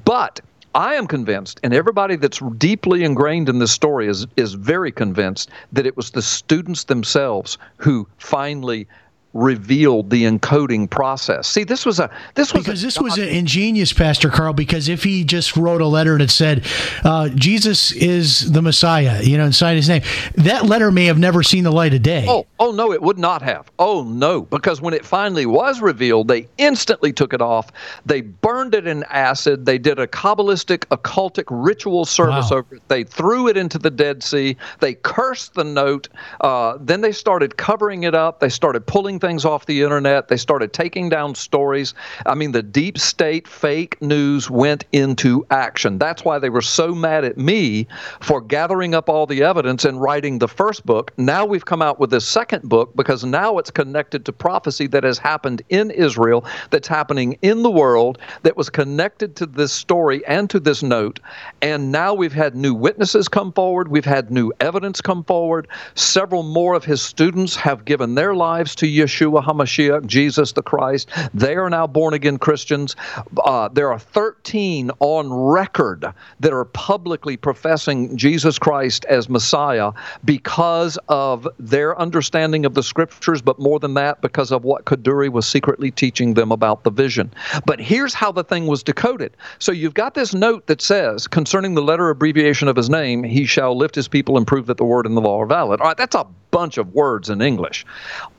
[0.04, 0.38] But
[0.74, 5.48] I am convinced, and everybody that's deeply ingrained in this story is is very convinced
[5.72, 8.86] that it was the students themselves who finally
[9.36, 11.46] revealed the encoding process.
[11.46, 14.54] See, this was a this was because this was an ingenious, Pastor Carl.
[14.54, 16.64] Because if he just wrote a letter and it said
[17.04, 20.02] uh, Jesus is the Messiah, you know, inside his name,
[20.36, 22.24] that letter may have never seen the light of day.
[22.26, 23.70] Oh, oh no, it would not have.
[23.78, 27.70] Oh no, because when it finally was revealed, they instantly took it off.
[28.06, 29.66] They burned it in acid.
[29.66, 32.58] They did a kabbalistic, occultic ritual service Wow.
[32.58, 32.82] over it.
[32.88, 34.56] They threw it into the Dead Sea.
[34.80, 36.08] They cursed the note.
[36.40, 38.40] Uh, then they started covering it up.
[38.40, 40.28] They started pulling things off the internet.
[40.28, 41.94] They started taking down stories.
[42.26, 45.98] I mean, the deep state fake news went into action.
[45.98, 47.88] That's why they were so mad at me
[48.20, 51.12] for gathering up all the evidence and writing the first book.
[51.16, 55.02] Now we've come out with this second book because now it's connected to prophecy that
[55.02, 60.24] has happened in Israel, that's happening in the world, that was connected to this story
[60.26, 61.18] and to this note.
[61.62, 63.88] And now we've had new witnesses come forward.
[63.88, 65.66] We've had new evidence come forward.
[65.96, 71.10] Several more of his students have given their lives to Yeshua HaMashiach, Jesus the Christ.
[71.32, 72.96] They are now born again Christians.
[73.44, 76.04] Uh, there are 13 on record
[76.40, 79.92] that are publicly professing Jesus Christ as Messiah
[80.24, 85.30] because of their understanding of the scriptures, but more than that, because of what Kaduri
[85.30, 87.32] was secretly teaching them about the vision.
[87.64, 89.36] But here's how the thing was decoded.
[89.58, 93.46] So you've got this note that says, concerning the letter abbreviation of his name, he
[93.46, 95.80] shall lift his people and prove that the word and the law are valid.
[95.80, 97.84] All right, that's a bunch of words in English.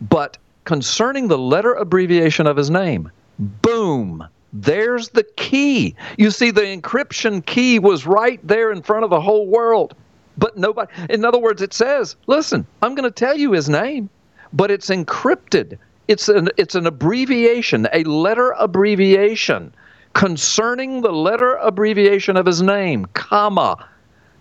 [0.02, 0.38] But
[0.68, 3.10] concerning the letter abbreviation of his name,
[3.40, 4.28] boom.
[4.52, 5.96] There's the key.
[6.18, 9.96] You see, the encryption key was right there in front of the whole world.
[10.38, 14.10] But nobody, in other words, it says, listen, I'm going to tell you his name,
[14.52, 15.78] but it's encrypted.
[16.10, 19.74] It's an, it's an abbreviation, a letter abbreviation
[20.14, 23.88] concerning the letter abbreviation of his name, comma.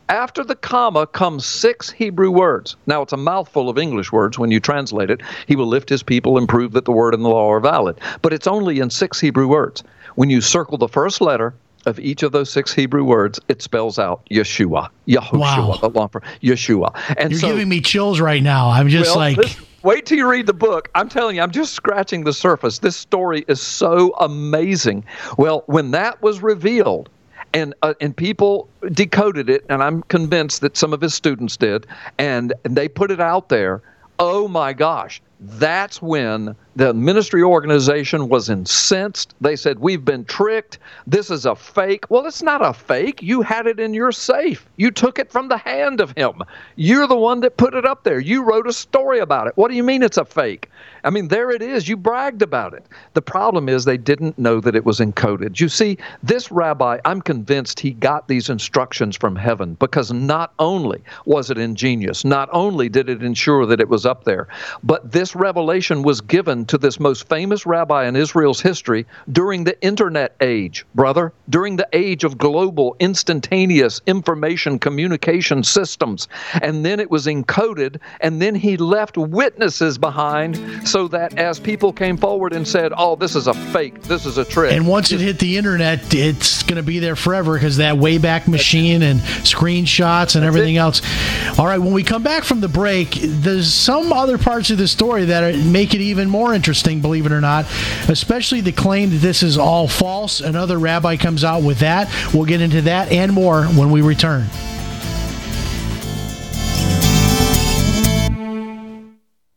[0.08, 2.76] After the comma comes six Hebrew words.
[2.86, 5.20] Now, it's a mouthful of English words when you translate it.
[5.48, 8.00] He will lift his people and prove that the word and the law are valid.
[8.22, 9.82] But it's only in six Hebrew words.
[10.14, 11.54] When you circle the first letter
[11.86, 15.78] of each of those six Hebrew words, it spells out Yeshua, Yahushua, Wow.
[15.80, 16.94] the law for Yeshua.
[17.16, 18.70] And You're so, giving me chills right now.
[18.70, 19.38] I'm just well, like,
[19.82, 20.88] wait till you read the book.
[20.94, 22.78] I'm telling you, I'm just scratching the surface.
[22.78, 25.04] This story is so amazing.
[25.36, 27.08] Well, when that was revealed,
[27.54, 31.86] and uh, and people decoded it, and I'm convinced that some of his students did,
[32.18, 33.82] and, and they put it out there.
[34.18, 39.34] Oh my gosh, that's when the ministry organization was incensed.
[39.40, 40.78] They said, We've been tricked.
[41.06, 42.10] This is a fake.
[42.10, 43.22] Well, it's not a fake.
[43.22, 44.66] You had it in your safe.
[44.76, 46.42] You took it from the hand of him.
[46.76, 48.18] You're the one that put it up there.
[48.18, 49.56] You wrote a story about it.
[49.56, 50.70] What do you mean it's a fake?
[51.04, 51.88] I mean, there it is.
[51.88, 52.84] You bragged about it.
[53.14, 55.60] The problem is they didn't know that it was encoded.
[55.60, 61.02] You see, this rabbi, I'm convinced he got these instructions from heaven because not only
[61.24, 64.48] was it ingenious, not only did it ensure that it was up there,
[64.82, 69.80] but this revelation was given to this most famous rabbi in Israel's history during the
[69.82, 76.28] internet age, brother, during the age of global, instantaneous information communication systems.
[76.62, 81.92] And then it was encoded, and then he left witnesses behind so that as people
[81.92, 84.72] came forward and said, oh, this is a fake, this is a trick.
[84.72, 88.48] and once it hit the internet, it's going to be there forever because that Wayback
[88.48, 91.02] Machine and screenshots and everything else.
[91.58, 94.88] All right, when we come back from the break, there's some other parts of the
[94.88, 97.66] story that make it even more interesting, believe it or not,
[98.08, 100.40] especially the claim that this is all false.
[100.40, 102.12] Another rabbi comes out with that.
[102.34, 104.46] We'll get into that and more when we return.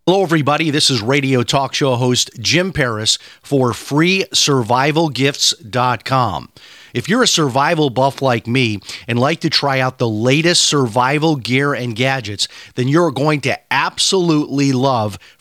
[0.10, 0.72] Hello, everybody.
[0.72, 6.49] This is radio talk show host Jim Paris for FreeSurvivalGifts.com.
[6.95, 11.36] If you're a survival buff like me and like to try out the latest survival
[11.36, 15.20] gear and gadgets, then you're going to absolutely love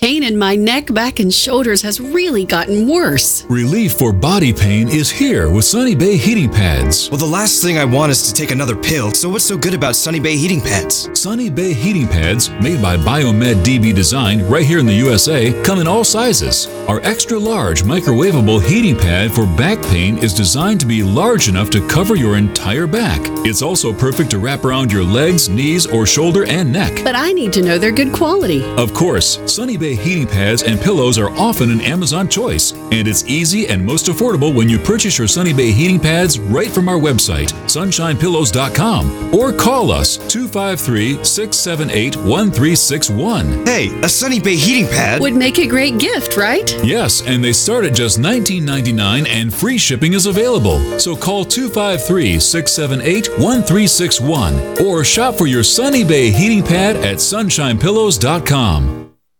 [0.00, 3.44] Pain in my neck, back, and shoulders has really gotten worse.
[3.48, 7.08] Relief for body pain is here with Sunny Bay heating pads.
[7.08, 9.72] Well, the last thing I want is to take another pill, so what's so good
[9.72, 11.08] about Sunny Bay heating pads?
[11.18, 15.80] Sunny Bay heating pads, made by Biomed DB Design right here in the USA, come
[15.80, 16.66] in all sizes.
[16.88, 21.70] Our extra large microwavable heating pad for back pain is designed to be large enough
[21.70, 23.20] to cover your entire back.
[23.46, 27.00] It's also perfect to wrap around your legs, knees, or shoulder and neck.
[27.02, 28.62] But I need to know they're good quality.
[28.76, 33.24] Of course, Sunny Bay heating pads and pillows are often an Amazon choice, and it's
[33.26, 36.98] easy and most affordable when you purchase your Sunny Bay heating pads right from our
[36.98, 43.66] website, sunshinepillows.com, or call us 253 678 1361.
[43.66, 46.68] Hey, a Sunny Bay heating pad would make a great gift, right?
[46.84, 50.78] Yes, and they start at just $19.99 and free shipping is available.
[50.98, 59.05] So call 253 678 1361 or shop for your Sunny Bay heating pad at sunshinepillows.com.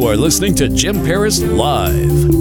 [0.00, 2.39] You are listening to Jim Paris Live.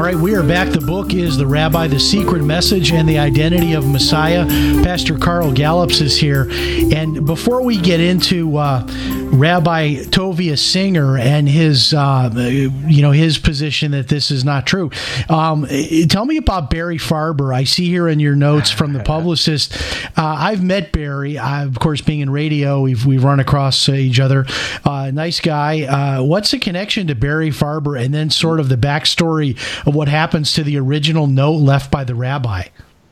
[0.00, 0.70] All right, we are back.
[0.70, 4.46] The book is The Rabbi, The Secret Message and the Identity of Messiah.
[4.82, 6.48] Pastor Carl Gallups is here.
[6.50, 8.86] And before we get into uh,
[9.30, 14.90] Rabbi Tovia Singer and his, uh, you know, his position that this is not true,
[15.28, 15.66] um,
[16.08, 17.54] tell me about Barry Farber.
[17.54, 19.76] I see here in your notes from the publicist.
[20.16, 21.36] Uh, I've met Barry.
[21.36, 24.46] I, of course, being in radio, we've we've run across each other.
[24.82, 25.82] Uh, nice guy.
[25.82, 29.58] Uh, what's the connection to Barry Farber, and then sort of the backstory
[29.90, 32.64] of what happens to the original note left by the rabbi.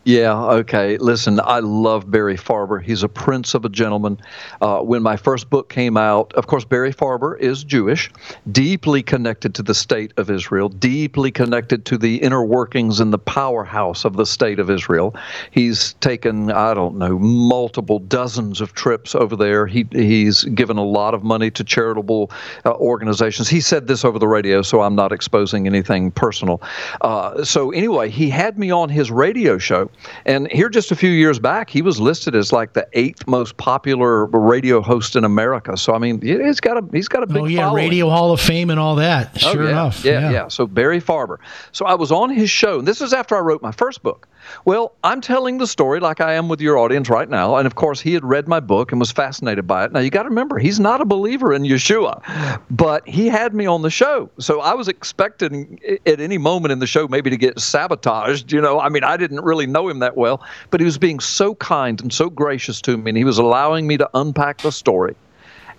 [0.09, 0.97] Yeah, okay.
[0.97, 2.83] Listen, I love Barry Farber.
[2.83, 4.19] He's a prince of a gentleman.
[4.63, 8.11] Uh, when my first book came out, of course, Barry Farber is Jewish,
[8.51, 13.19] deeply connected to the state of Israel, deeply connected to the inner workings and the
[13.19, 15.15] powerhouse of the state of Israel.
[15.51, 19.67] He's taken, I don't know, multiple dozens of trips over there.
[19.67, 22.31] He, he's given a lot of money to charitable
[22.65, 23.51] uh, organizations.
[23.51, 26.63] He said this over the radio, so I'm not exposing anything personal.
[27.03, 29.91] Uh, so, anyway, he had me on his radio show.
[30.25, 33.57] And here, just a few years back, he was listed as like the eighth most
[33.57, 35.77] popular radio host in America.
[35.77, 37.85] So I mean, he's got a he's got a big oh yeah, following.
[37.85, 39.31] Radio Hall of Fame and all that.
[39.37, 40.05] Oh, sure oh, yeah, enough.
[40.05, 40.49] Yeah, yeah, yeah.
[40.49, 41.39] So Barry Farber.
[41.73, 42.79] So I was on his show.
[42.79, 44.29] And this was after I wrote my first book.
[44.65, 47.57] Well, I'm telling the story like I am with your audience right now.
[47.57, 49.93] And of course, he had read my book and was fascinated by it.
[49.93, 53.67] Now, you got to remember, he's not a believer in Yeshua, but he had me
[53.67, 54.31] on the show.
[54.39, 58.53] So I was expecting at any moment in the show maybe to get sabotaged.
[58.53, 61.21] You know, I mean, I didn't really know him that well, but he was being
[61.21, 64.73] so kind and so gracious to me, and he was allowing me to unpack the
[64.73, 65.15] story.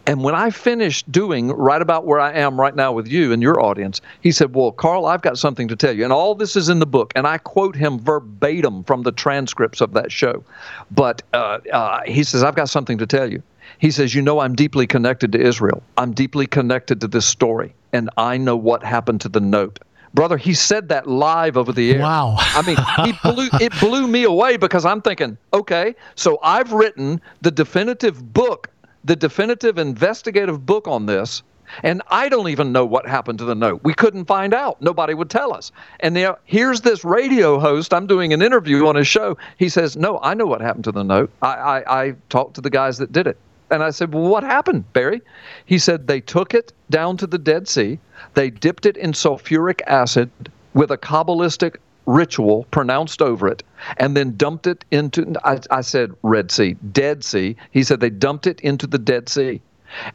[0.09, 3.43] And when I finished doing right about where I am right now with you and
[3.43, 6.03] your audience, he said, Well, Carl, I've got something to tell you.
[6.03, 7.13] And all this is in the book.
[7.15, 10.43] And I quote him verbatim from the transcripts of that show.
[10.89, 13.43] But uh, uh, he says, I've got something to tell you.
[13.77, 15.83] He says, You know, I'm deeply connected to Israel.
[15.95, 17.75] I'm deeply connected to this story.
[17.93, 19.77] And I know what happened to the note.
[20.15, 21.99] Brother, he said that live over the air.
[21.99, 22.35] Wow.
[22.39, 27.21] I mean, he blew, it blew me away because I'm thinking, okay, so I've written
[27.41, 28.69] the definitive book,
[29.03, 31.43] the definitive investigative book on this.
[31.83, 33.81] And I don't even know what happened to the note.
[33.83, 34.81] We couldn't find out.
[34.81, 35.71] Nobody would tell us.
[35.99, 37.93] And now here's this radio host.
[37.93, 39.37] I'm doing an interview on his show.
[39.57, 41.31] He says, No, I know what happened to the note.
[41.43, 43.37] I, I, I talked to the guys that did it.
[43.69, 45.21] And I said, Well, what happened, Barry?
[45.65, 47.99] He said, They took it down to the Dead Sea,
[48.33, 50.31] they dipped it in sulfuric acid
[50.73, 51.77] with a Kabbalistic
[52.09, 53.63] ritual pronounced over it,
[53.97, 57.55] and then dumped it into, I, I said, Red Sea, Dead Sea.
[57.71, 59.61] He said, They dumped it into the Dead Sea.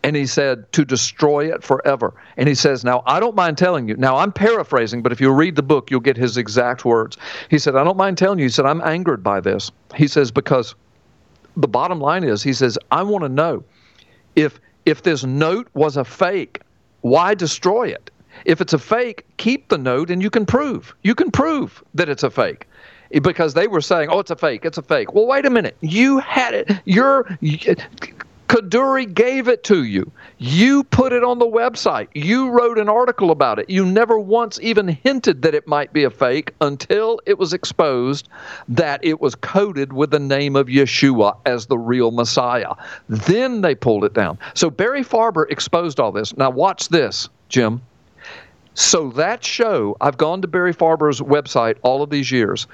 [0.05, 2.15] And he said, to destroy it forever.
[2.37, 3.97] And he says, Now, I don't mind telling you.
[3.97, 7.17] Now, I'm paraphrasing, but if you read the book, you'll get his exact words.
[7.51, 8.45] He said, I don't mind telling you.
[8.45, 9.73] He said, I'm angered by this.
[9.97, 10.75] He says, Because
[11.57, 13.65] the bottom line is, he says, I want to know
[14.37, 16.61] if if this note was a fake,
[17.01, 18.11] why destroy it?
[18.45, 20.95] If it's a fake, keep the note and you can prove.
[21.03, 22.67] You can prove that it's a fake.
[23.23, 24.65] Because they were saying, "Oh, it's a fake.
[24.65, 25.77] It's a fake." Well, wait a minute.
[25.81, 26.71] You had it.
[26.85, 27.39] You're
[28.55, 30.13] Kaduri gave it to you.
[30.39, 32.07] You put it on the website.
[32.15, 33.69] You wrote an article about it.
[33.69, 38.29] You never once even hinted that it might be a fake until it was exposed
[38.69, 42.75] that it was coded with the name of Yeshua as the real Messiah.
[43.09, 44.39] Then they pulled it down.
[44.55, 46.37] So Barry Farber exposed all this.
[46.37, 47.81] Now, watch this, Jim.
[48.75, 52.67] So that show, I've gone to Barry Farber's website all of these years.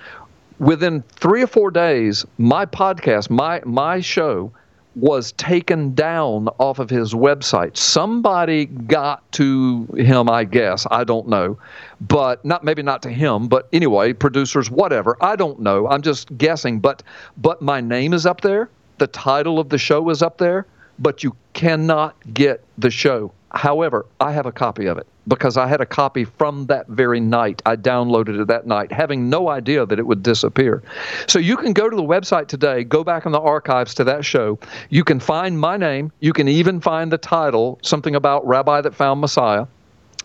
[0.58, 4.50] Within three or four days, my podcast, my my show,
[4.96, 7.76] was taken down off of his website.
[7.76, 10.86] Somebody got to him, I guess.
[10.90, 11.58] I don't know.
[12.00, 15.16] But not maybe not to him, but anyway, producers, whatever.
[15.20, 15.86] I don't know.
[15.88, 16.80] I'm just guessing.
[16.80, 17.02] But
[17.36, 18.68] but my name is up there.
[18.98, 20.66] The title of the show is up there,
[20.98, 23.32] but you cannot get the show.
[23.52, 27.20] However, I have a copy of it because I had a copy from that very
[27.20, 27.62] night.
[27.66, 30.82] I downloaded it that night, having no idea that it would disappear.
[31.26, 34.24] So you can go to the website today, go back in the archives to that
[34.24, 34.58] show.
[34.88, 36.12] You can find my name.
[36.20, 39.66] You can even find the title, something about Rabbi that found Messiah.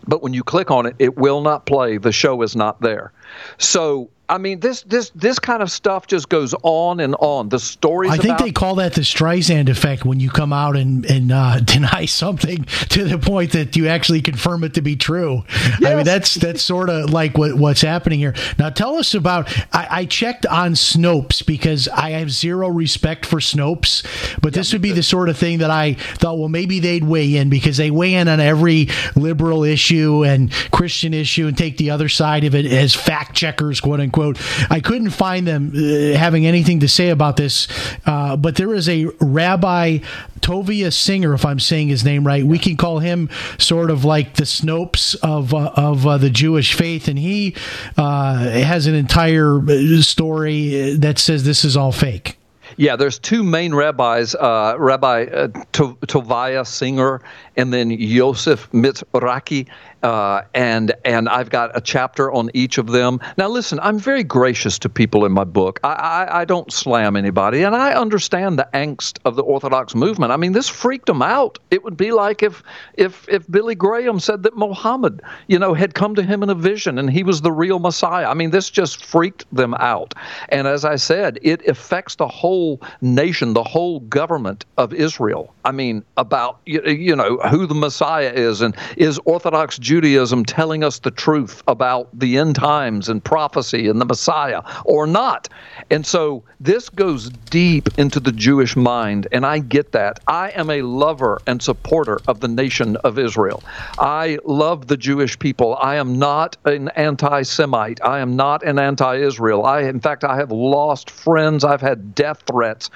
[0.08, 1.98] But when you click on it, it will not play.
[1.98, 3.12] The show is not there.
[3.58, 7.48] So I mean, this this this kind of stuff just goes on and on.
[7.48, 8.10] The stories.
[8.10, 11.30] I think about- they call that the Streisand effect when you come out and and
[11.30, 15.44] uh, deny something to the point that you actually confirm it to be true.
[15.84, 18.34] I mean, that's that's sort of like what what's happening here.
[18.58, 19.48] Now, tell us about.
[19.72, 24.04] I, I checked on Snopes because I have zero respect for Snopes,
[24.40, 27.36] but this would be the sort of thing that I thought, well, maybe they'd weigh
[27.36, 31.90] in because they weigh in on every liberal issue and Christian issue and take the
[31.90, 34.38] other side of it as fact checkers, quote unquote.
[34.70, 37.68] I couldn't find them uh, having anything to say about this,
[38.06, 39.98] uh, but there is a Rabbi
[40.40, 42.44] Tovia Singer, if I'm saying his name right.
[42.44, 46.74] We can call him sort of like the Snopes of uh, of uh, the Jewish
[46.74, 47.54] faith, and he
[47.96, 52.38] uh, has an entire uh, story that says this is all fake.
[52.78, 57.22] Yeah, there's two main rabbis, uh, Rabbi uh, Singer
[57.56, 59.66] and then Yosef Mizrachi,
[60.06, 63.18] uh, and and I've got a chapter on each of them.
[63.36, 65.80] Now, listen, I'm very gracious to people in my book.
[65.82, 70.30] I, I, I don't slam anybody, and I understand the angst of the Orthodox movement.
[70.30, 71.58] I mean, this freaked them out.
[71.72, 72.62] It would be like if
[72.94, 76.54] if if Billy Graham said that Muhammad, you know, had come to him in a
[76.54, 78.26] vision and he was the real Messiah.
[78.26, 80.14] I mean, this just freaked them out.
[80.50, 85.52] And as I said, it affects the whole nation, the whole government of Israel.
[85.64, 90.84] I mean, about you, you know who the Messiah is, and is Orthodox Judaism telling
[90.84, 95.48] us the truth about the end times and prophecy and the Messiah or not?
[95.90, 100.20] And so this goes deep into the Jewish mind, and I get that.
[100.26, 103.64] I am a lover and supporter of the nation of Israel.
[103.96, 105.78] I love the Jewish people.
[105.80, 107.98] I am not an anti-Semite.
[108.04, 109.64] I am not an anti-Israel.
[109.64, 111.64] I, in fact, I have lost friends.
[111.64, 112.90] I've had death threats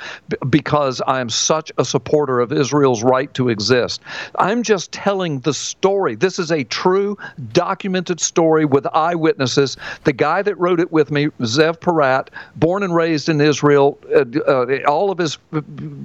[0.51, 4.03] because I am such a supporter of Israel's right to exist.
[4.35, 6.15] I'm just telling the story.
[6.15, 7.15] This is a true
[7.53, 9.77] documented story with eyewitnesses.
[10.05, 14.25] The guy that wrote it with me, Zev Porat, born and raised in Israel, uh,
[14.47, 15.37] uh, all of his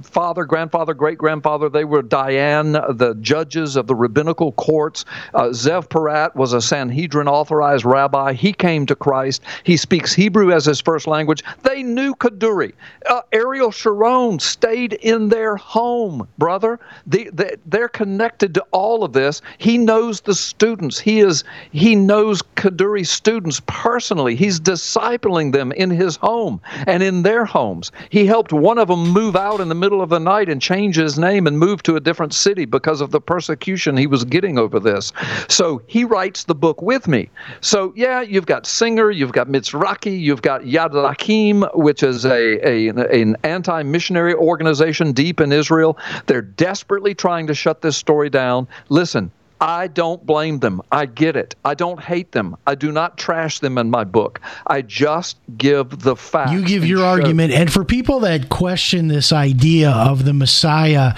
[0.02, 5.06] father, grandfather, great grandfather, they were Dayan, the judges of the rabbinical courts.
[5.32, 8.34] Uh, Zev Porat was a Sanhedrin authorized rabbi.
[8.34, 9.40] He came to Christ.
[9.64, 11.42] He speaks Hebrew as his first language.
[11.62, 12.74] They knew Kaduri.
[13.08, 16.78] Uh, Ariel Sharon stayed in their home, brother.
[17.06, 19.40] The, the, they're connected to all of this.
[19.56, 20.65] He knows the students.
[20.66, 24.34] He is he knows Kaduri students personally.
[24.34, 27.92] He's discipling them in his home and in their homes.
[28.10, 30.96] He helped one of them move out in the middle of the night and change
[30.96, 34.58] his name and move to a different city because of the persecution he was getting
[34.58, 35.12] over this.
[35.48, 37.30] So he writes the book with me.
[37.60, 42.68] So yeah, you've got Singer, you've got Mizrachi, you've got Yad L'Achim, which is a,
[42.68, 45.96] a an anti-missionary organization deep in Israel.
[46.26, 48.66] They're desperately trying to shut this story down.
[48.88, 49.30] Listen,
[49.60, 50.82] I don't blame them.
[50.92, 51.54] I get it.
[51.64, 52.56] I don't hate them.
[52.66, 54.40] I do not trash them in my book.
[54.66, 56.52] I just give the facts.
[56.52, 57.52] You give your argument.
[57.52, 61.14] And for people that question this idea of the Messiah,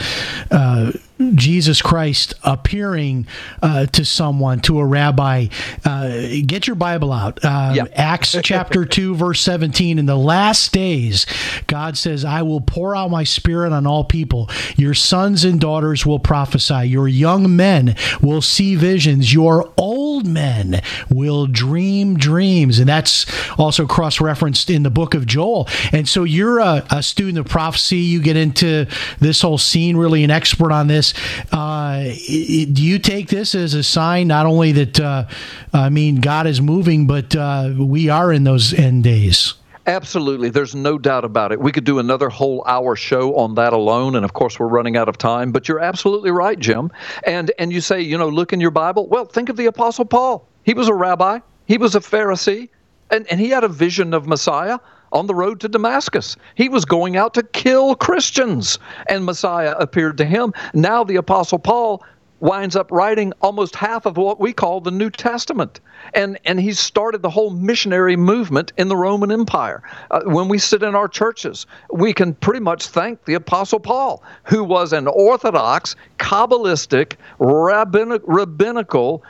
[0.51, 0.93] uh,
[1.35, 3.27] Jesus Christ appearing
[3.63, 5.49] uh, to someone, to a rabbi,
[5.85, 6.09] uh,
[6.47, 7.45] get your Bible out.
[7.45, 9.99] Uh, Acts chapter 2, verse 17.
[9.99, 11.27] In the last days,
[11.67, 14.49] God says, I will pour out my spirit on all people.
[14.77, 16.87] Your sons and daughters will prophesy.
[16.87, 19.33] Your young men will see visions.
[19.33, 22.79] Your old men will dream dreams.
[22.79, 23.27] And that's
[23.59, 25.69] also cross referenced in the book of Joel.
[25.93, 27.99] And so you're a, a student of prophecy.
[27.99, 28.87] You get into
[29.21, 31.15] this whole scene, really an expert on this.
[31.53, 35.27] Uh, do you take this as a sign not only that, uh,
[35.73, 39.55] I mean, God is moving, but uh, we are in those end days?
[39.89, 40.51] Absolutely.
[40.51, 41.59] There's no doubt about it.
[41.59, 44.17] We could do another whole hour show on that alone.
[44.17, 45.51] And of course, we're running out of time.
[45.51, 46.93] But you're absolutely right, Jim.
[47.25, 49.09] And, and you say, you know, look in your Bible.
[49.09, 50.47] Well, think of the Apostle Paul.
[50.63, 52.69] He was a rabbi, he was a Pharisee,
[53.11, 54.79] and, and he had a vision of Messiah
[55.11, 56.37] on the road to Damascus.
[56.55, 58.79] He was going out to kill Christians,
[59.09, 60.53] and Messiah appeared to him.
[60.75, 62.05] Now, the Apostle Paul
[62.41, 65.81] winds up writing almost half of what we call the New Testament.
[66.15, 69.83] And, and he started the whole missionary movement in the Roman Empire.
[70.11, 74.23] Uh, when we sit in our churches, we can pretty much thank the Apostle Paul,
[74.45, 79.23] who was an Orthodox, Kabbalistic, rabbinic, rabbinical,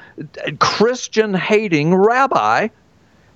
[0.58, 2.68] Christian hating rabbi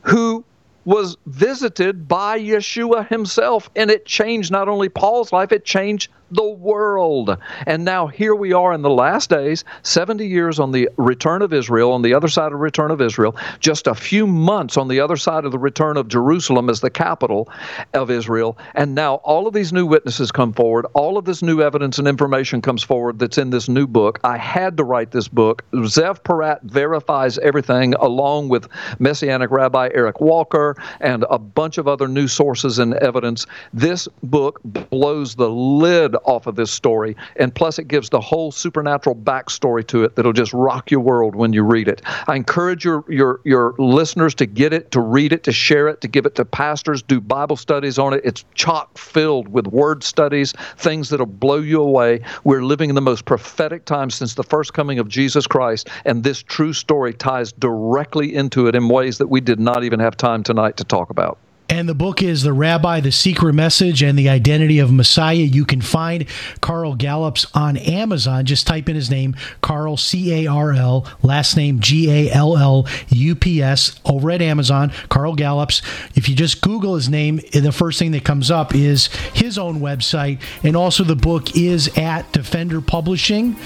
[0.03, 0.45] who
[0.85, 6.49] was visited by Yeshua himself, and it changed not only Paul's life, it changed the
[6.49, 7.37] world.
[7.67, 11.53] And now here we are in the last days, 70 years on the return of
[11.53, 14.89] Israel, on the other side of the return of Israel, just a few months on
[14.89, 17.49] the other side of the return of Jerusalem as the capital
[17.93, 18.57] of Israel.
[18.75, 22.09] And now all of these new witnesses come forward, all of this new evidence and
[22.09, 24.19] information comes forward that's in this new book.
[24.25, 25.63] I had to write this book.
[25.73, 28.69] Zev Porat verifies everything along with
[28.99, 33.47] Messianic Rabbi Eric Walker and a bunch of other new sources and evidence.
[33.75, 38.53] This book blows the lid off of this story, and plus it gives the whole
[38.53, 42.03] supernatural backstory to it that'll just rock your world when you read it.
[42.27, 46.01] I encourage your your your listeners to get it, to read it, to share it,
[46.01, 48.23] to give it to pastors, do Bible studies on it.
[48.25, 52.21] It's chock filled with word studies, things that'll blow you away.
[52.45, 56.25] We're living in the most prophetic time since the first coming of Jesus Christ, and
[56.25, 60.17] this true story ties directly into it in ways that we did not even have
[60.17, 61.39] time tonight to talk about.
[61.69, 65.37] And the book is The Rabbi, The Secret Message, and the Identity of Messiah.
[65.37, 66.27] You can find
[66.61, 68.45] Carl Gallups on Amazon.
[68.45, 72.59] Just type in his name, Carl, C A R L, last name G A L
[72.59, 74.93] L U P S, over at Amazon.
[75.09, 75.81] Carl Gallups.
[76.15, 79.81] If you just Google his name, the first thing that comes up is his own
[79.81, 80.41] website.
[80.63, 83.57] And also, the book is at Defender Publishing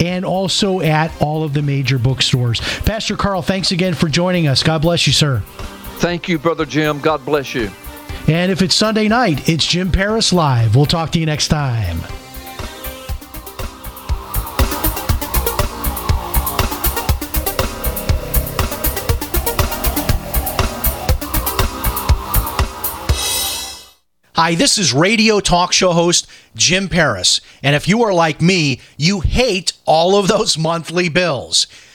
[0.00, 2.60] and also at all of the major bookstores.
[2.80, 4.64] Pastor Carl, thanks again for joining us.
[4.64, 5.44] God bless you, sir.
[6.02, 6.98] Thank you, Brother Jim.
[6.98, 7.70] God bless you.
[8.26, 10.74] And if it's Sunday night, it's Jim Paris Live.
[10.74, 12.00] We'll talk to you next time.
[24.34, 26.26] Hi, this is radio talk show host
[26.56, 27.40] Jim Paris.
[27.62, 31.68] And if you are like me, you hate all of those monthly bills.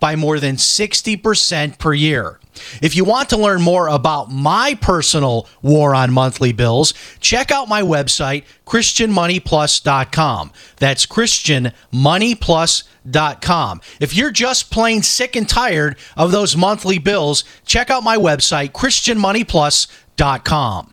[0.00, 2.40] by more than 60% per year.
[2.82, 7.68] If you want to learn more about my personal war on monthly bills, check out
[7.68, 10.52] my website, ChristianMoneyPlus.com.
[10.76, 13.80] That's ChristianMoneyPlus.com.
[14.00, 18.72] If you're just plain sick and tired of those monthly bills, check out my website,
[18.72, 20.90] ChristianMoneyPlus.com.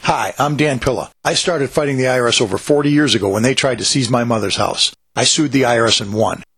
[0.00, 1.10] Hi, I'm Dan Pilla.
[1.24, 4.22] I started fighting the IRS over 40 years ago when they tried to seize my
[4.22, 4.92] mother's house.
[5.16, 6.42] I sued the IRS and won.